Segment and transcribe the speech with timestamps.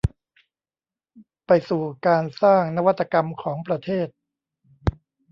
[1.47, 4.07] ไปสู่การสร้างนวัตกรรมของประเทศ